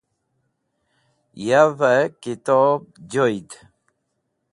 [1.45, 3.49] Yave Kitob Joyd